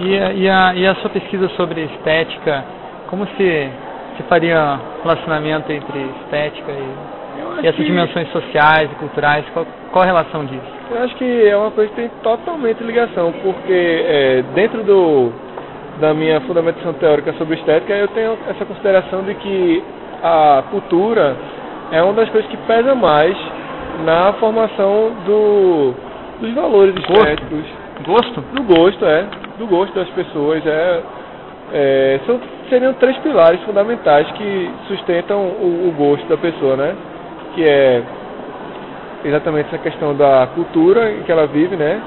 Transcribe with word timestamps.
E, 0.00 0.18
a- 0.18 0.32
e, 0.32 0.48
a, 0.48 0.74
e 0.74 0.86
a 0.86 0.94
sua 0.96 1.10
pesquisa 1.10 1.48
sobre 1.50 1.82
estética, 1.82 2.64
como 3.08 3.26
se, 3.36 3.68
se 4.16 4.22
faria 4.28 4.78
relacionamento 5.02 5.70
entre 5.72 5.98
estética 6.24 6.72
e, 6.72 7.62
e 7.62 7.66
essas 7.66 7.76
que- 7.76 7.84
dimensões 7.84 8.28
sociais 8.32 8.90
e 8.90 8.94
culturais? 8.96 9.44
Qual, 9.52 9.66
qual 9.92 10.02
a 10.02 10.06
relação 10.06 10.44
disso? 10.46 10.62
Eu 10.90 11.02
acho 11.04 11.14
que 11.16 11.48
é 11.48 11.56
uma 11.56 11.70
coisa 11.70 11.90
que 11.90 11.96
tem 11.96 12.10
totalmente 12.22 12.82
ligação, 12.82 13.32
porque 13.42 14.04
é, 14.08 14.42
dentro 14.54 14.82
do, 14.82 15.30
da 16.00 16.12
minha 16.14 16.40
fundamentação 16.42 16.92
teórica 16.94 17.32
sobre 17.34 17.54
estética, 17.56 17.92
eu 17.94 18.08
tenho 18.08 18.36
essa 18.48 18.64
consideração 18.64 19.22
de 19.22 19.34
que 19.34 19.82
a 20.22 20.64
cultura 20.70 21.36
é 21.92 22.02
uma 22.02 22.12
das 22.14 22.28
coisas 22.30 22.50
que 22.50 22.56
pesa 22.58 22.94
mais 22.94 23.36
na 24.04 24.32
formação 24.34 25.12
do, 25.26 25.94
dos 26.40 26.54
valores 26.54 26.94
estéticos, 26.96 27.64
Gosto? 28.04 28.40
do 28.52 28.62
gosto, 28.62 29.04
é, 29.04 29.26
do 29.58 29.66
gosto 29.66 29.94
das 29.94 30.08
pessoas. 30.10 30.64
É, 30.66 31.00
é, 31.72 32.20
são, 32.26 32.40
seriam 32.68 32.92
três 32.94 33.16
pilares 33.18 33.60
fundamentais 33.62 34.30
que 34.32 34.70
sustentam 34.88 35.38
o, 35.40 35.88
o 35.88 35.94
gosto 35.96 36.26
da 36.28 36.36
pessoa, 36.36 36.76
né? 36.76 36.94
Que 37.54 37.64
é 37.64 38.02
exatamente 39.24 39.68
essa 39.68 39.78
questão 39.78 40.14
da 40.14 40.48
cultura 40.54 41.12
em 41.12 41.22
que 41.22 41.32
ela 41.32 41.46
vive, 41.46 41.76
né? 41.76 42.00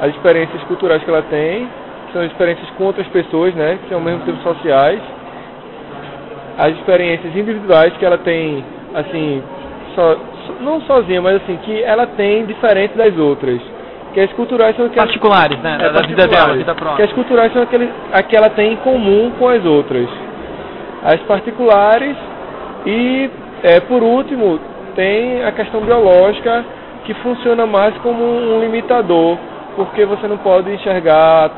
As 0.00 0.10
experiências 0.10 0.62
culturais 0.64 1.02
que 1.02 1.10
ela 1.10 1.22
tem, 1.22 1.66
que 2.06 2.12
são 2.12 2.22
as 2.22 2.28
experiências 2.30 2.68
com 2.70 2.84
outras 2.84 3.06
pessoas, 3.08 3.54
né? 3.54 3.78
Que 3.82 3.88
são 3.88 3.98
ao 3.98 4.04
mesmo 4.04 4.24
tempo 4.24 4.38
sociais. 4.42 5.00
As 6.58 6.72
experiências 6.76 7.34
individuais 7.34 7.92
que 7.96 8.04
ela 8.04 8.18
tem, 8.18 8.64
assim, 8.94 9.42
so- 9.94 10.18
não 10.60 10.80
sozinha, 10.82 11.20
mas 11.20 11.36
assim, 11.36 11.56
que 11.64 11.82
ela 11.82 12.06
tem 12.06 12.44
diferente 12.46 12.96
das 12.96 13.16
outras. 13.18 13.60
Que 14.12 14.20
as 14.20 14.32
culturais 14.32 14.76
são 14.76 14.86
aquelas 14.86 15.06
Particulares, 15.06 15.58
né? 15.60 15.78
é, 15.80 15.90
da 15.90 16.02
vida 16.02 16.26
dela, 16.28 16.54
vida 16.54 16.74
Que 16.74 16.80
própria. 16.80 17.04
as 17.04 17.12
culturais 17.12 17.52
são 17.52 17.62
aquele, 17.62 17.88
a 18.12 18.22
que 18.22 18.36
ela 18.36 18.50
tem 18.50 18.74
em 18.74 18.76
comum 18.76 19.32
com 19.38 19.48
as 19.48 19.64
outras. 19.64 20.08
As 21.02 21.20
particulares 21.20 22.16
e, 22.86 23.30
é, 23.62 23.80
por 23.80 24.02
último, 24.02 24.60
tem 24.94 25.44
a 25.44 25.52
questão 25.52 25.80
biológica 25.80 26.64
que 27.04 27.14
funciona 27.14 27.66
mais 27.66 27.96
como 27.98 28.22
um 28.22 28.60
limitador, 28.60 29.38
porque 29.76 30.04
você 30.04 30.28
não 30.28 30.38
pode 30.38 30.70
enxergar 30.70 31.50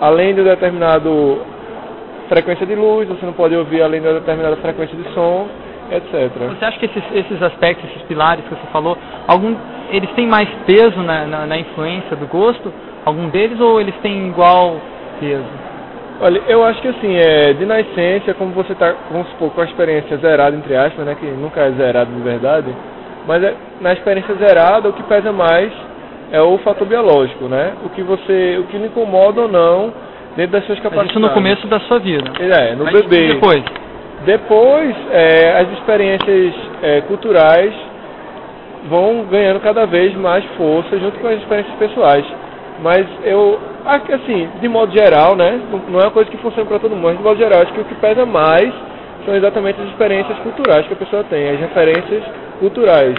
além 0.00 0.34
de 0.34 0.40
um 0.40 0.44
determinado 0.44 1.42
frequência 2.28 2.66
de 2.66 2.74
luz, 2.74 3.08
você 3.08 3.24
não 3.24 3.32
pode 3.32 3.56
ouvir 3.56 3.82
além 3.82 4.00
de 4.00 4.06
uma 4.06 4.20
determinada 4.20 4.56
frequência 4.56 4.96
de 4.96 5.08
som, 5.14 5.48
etc. 5.90 6.30
Você 6.58 6.64
acha 6.64 6.78
que 6.78 6.86
esses, 6.86 7.02
esses 7.14 7.42
aspectos, 7.42 7.88
esses 7.90 8.02
pilares 8.02 8.44
que 8.44 8.50
você 8.50 8.66
falou, 8.70 8.96
algum, 9.26 9.56
eles 9.90 10.10
têm 10.12 10.26
mais 10.26 10.48
peso 10.66 11.02
na, 11.02 11.26
na, 11.26 11.46
na 11.46 11.58
influência 11.58 12.16
do 12.16 12.26
gosto? 12.26 12.72
Algum 13.04 13.28
deles 13.28 13.60
ou 13.60 13.80
eles 13.80 13.94
têm 14.02 14.28
igual 14.28 14.76
peso? 15.20 15.44
Olha, 16.20 16.42
eu 16.48 16.64
acho 16.64 16.80
que 16.82 16.88
assim, 16.88 17.14
é, 17.14 17.52
de 17.52 17.64
nascença, 17.64 18.34
como 18.34 18.52
você 18.52 18.72
está, 18.72 18.92
vamos 19.10 19.28
supor, 19.28 19.50
com 19.50 19.60
a 19.60 19.64
experiência 19.64 20.16
zerada, 20.16 20.56
entre 20.56 20.74
aspas, 20.74 21.06
né, 21.06 21.16
que 21.18 21.26
nunca 21.26 21.60
é 21.60 21.70
zerado 21.72 22.10
de 22.10 22.20
verdade, 22.20 22.74
mas 23.26 23.42
é, 23.42 23.54
na 23.80 23.92
experiência 23.92 24.34
zerada, 24.34 24.88
o 24.88 24.92
que 24.92 25.02
pesa 25.04 25.32
mais 25.32 25.70
é 26.32 26.40
o 26.42 26.58
fator 26.58 26.86
biológico, 26.86 27.44
né? 27.44 27.72
O 27.84 27.88
que 27.90 28.02
você, 28.02 28.58
o 28.58 28.64
que 28.64 28.76
lhe 28.76 28.86
incomoda 28.86 29.42
ou 29.42 29.48
não 29.48 29.92
dentro 30.36 30.52
das 30.52 30.64
suas 30.66 30.78
Mas 30.78 30.82
capacidades. 30.82 31.10
isso 31.10 31.20
no 31.20 31.30
começo 31.30 31.66
da 31.66 31.80
sua 31.80 31.98
vida. 31.98 32.30
É, 32.38 32.74
no 32.74 32.84
Mas 32.84 32.94
bebê. 32.94 33.34
Depois. 33.34 33.62
Depois, 34.24 34.96
é, 35.12 35.60
as 35.60 35.72
experiências 35.78 36.54
é, 36.82 37.00
culturais 37.02 37.72
vão 38.88 39.24
ganhando 39.30 39.60
cada 39.60 39.86
vez 39.86 40.14
mais 40.14 40.44
força 40.56 40.98
junto 40.98 41.18
com 41.20 41.28
as 41.28 41.38
experiências 41.38 41.76
pessoais. 41.76 42.24
Mas 42.80 43.06
eu, 43.24 43.58
acho 43.84 44.04
que, 44.04 44.12
assim, 44.12 44.48
de 44.60 44.68
modo 44.68 44.92
geral, 44.92 45.34
né, 45.36 45.60
não- 45.88 46.00
é 46.00 46.04
uma 46.04 46.10
coisa 46.10 46.30
que 46.30 46.36
funciona 46.38 46.68
para 46.68 46.78
todo 46.78 46.94
mundo, 46.94 47.04
mas 47.04 47.16
de 47.16 47.22
modo 47.22 47.38
geral, 47.38 47.62
acho 47.62 47.72
que 47.72 47.80
o 47.80 47.84
que 47.84 47.94
pesa 47.96 48.24
mais 48.24 48.72
são 49.24 49.34
exatamente 49.34 49.80
as 49.80 49.88
experiências 49.88 50.38
culturais 50.38 50.86
que 50.86 50.92
a 50.92 50.96
pessoa 50.96 51.24
tem, 51.24 51.50
as 51.50 51.60
referências 51.60 52.22
culturais. 52.60 53.14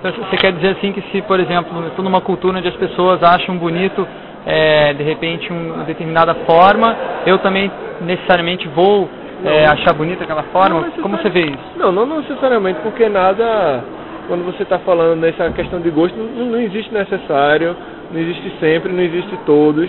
Então, 0.00 0.12
Você 0.30 0.36
quer 0.36 0.52
dizer 0.52 0.76
assim 0.76 0.92
que 0.92 1.00
se, 1.10 1.22
por 1.22 1.40
exemplo, 1.40 1.86
estou 1.86 2.04
numa 2.04 2.20
cultura 2.20 2.58
onde 2.58 2.68
as 2.68 2.76
pessoas 2.76 3.22
acham 3.22 3.56
bonito, 3.56 4.06
é, 4.46 4.92
de 4.92 5.02
repente, 5.02 5.50
um- 5.52 5.74
uma 5.74 5.84
determinada 5.84 6.34
forma, 6.46 6.94
eu 7.26 7.38
também 7.38 7.70
necessariamente 8.02 8.68
vou 8.68 9.08
é, 9.46 9.66
achar 9.66 9.92
bonita 9.92 10.24
aquela 10.24 10.42
forma? 10.44 10.86
Como 11.02 11.18
você 11.18 11.28
vê 11.28 11.42
isso? 11.42 11.58
Não, 11.76 11.92
não 11.92 12.06
necessariamente, 12.06 12.80
porque 12.80 13.08
nada, 13.10 13.84
quando 14.26 14.44
você 14.44 14.62
está 14.62 14.78
falando 14.80 15.20
nessa 15.20 15.50
questão 15.50 15.80
de 15.80 15.90
gosto, 15.90 16.16
não, 16.16 16.46
não 16.46 16.60
existe 16.60 16.92
necessário, 16.92 17.76
não 18.10 18.20
existe 18.20 18.52
sempre, 18.60 18.92
não 18.92 19.02
existe 19.02 19.36
todos. 19.44 19.88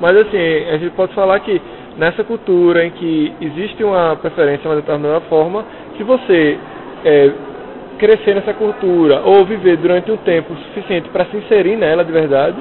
Mas 0.00 0.16
assim, 0.16 0.68
a 0.70 0.78
gente 0.78 0.90
pode 0.92 1.14
falar 1.14 1.38
que 1.40 1.60
nessa 1.96 2.24
cultura 2.24 2.84
em 2.84 2.90
que 2.90 3.32
existe 3.40 3.82
uma 3.84 4.16
preferência 4.16 4.62
de 4.62 4.68
uma 4.68 4.76
determinada 4.76 5.20
forma, 5.22 5.64
se 5.96 6.02
você 6.02 6.58
é, 7.04 7.30
crescer 7.98 8.34
nessa 8.34 8.54
cultura 8.54 9.20
ou 9.24 9.44
viver 9.44 9.76
durante 9.76 10.10
um 10.10 10.16
tempo 10.16 10.54
suficiente 10.54 11.08
para 11.10 11.26
se 11.26 11.36
inserir 11.36 11.76
nela 11.76 12.04
de 12.04 12.12
verdade, 12.12 12.58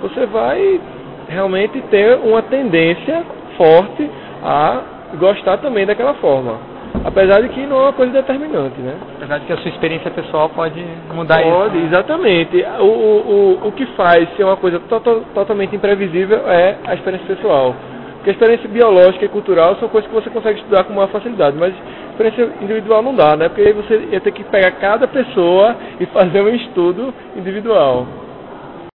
você 0.00 0.26
vai 0.26 0.80
realmente 1.28 1.80
ter 1.90 2.16
uma 2.18 2.42
tendência 2.42 3.24
forte 3.56 4.08
a 4.42 4.80
gostar 5.18 5.58
também 5.58 5.86
daquela 5.86 6.14
forma. 6.14 6.75
Apesar 7.06 7.40
de 7.40 7.48
que 7.50 7.64
não 7.66 7.76
é 7.78 7.82
uma 7.82 7.92
coisa 7.92 8.12
determinante, 8.12 8.80
né? 8.80 8.94
Apesar 9.16 9.38
de 9.38 9.46
que 9.46 9.52
a 9.52 9.56
sua 9.58 9.68
experiência 9.70 10.10
pessoal 10.10 10.48
pode 10.48 10.84
mudar 11.14 11.40
Pode, 11.40 11.76
isso. 11.78 11.86
exatamente. 11.86 12.64
O, 12.80 12.84
o, 12.84 13.68
o, 13.68 13.72
que 13.72 13.86
faz 13.94 14.28
ser 14.36 14.42
uma 14.42 14.56
coisa 14.56 14.80
to- 14.80 15.22
totalmente 15.32 15.76
imprevisível 15.76 16.40
é 16.48 16.74
a 16.84 16.94
experiência 16.94 17.36
pessoal. 17.36 17.76
Porque 18.16 18.30
a 18.30 18.32
experiência 18.32 18.68
biológica 18.68 19.24
e 19.24 19.28
cultural 19.28 19.76
são 19.76 19.88
coisas 19.88 20.08
que 20.10 20.14
você 20.16 20.28
consegue 20.30 20.58
estudar 20.58 20.82
com 20.82 20.94
maior 20.94 21.06
facilidade, 21.08 21.56
mas 21.56 21.72
experiência 22.10 22.50
individual 22.60 23.00
não 23.02 23.14
dá, 23.14 23.36
né? 23.36 23.48
Porque 23.48 23.62
aí 23.62 23.72
você 23.72 24.08
ia 24.10 24.20
ter 24.20 24.32
que 24.32 24.42
pegar 24.42 24.72
cada 24.72 25.06
pessoa 25.06 25.76
e 26.00 26.06
fazer 26.10 26.40
um 26.42 26.48
estudo 26.48 27.14
individual. 27.36 28.04